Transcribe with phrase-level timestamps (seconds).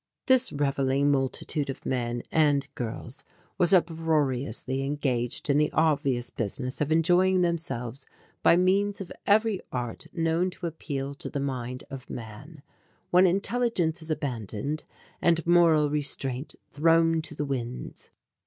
[0.25, 3.23] This revelling multitude of men and girls
[3.59, 8.07] was uproariously engaged in the obvious business of enjoying themselves
[8.41, 12.63] by means of every art known to appeal to the mind of man
[13.11, 14.85] when intelligence is abandoned
[15.21, 18.09] and moral restraint thrown to the winds.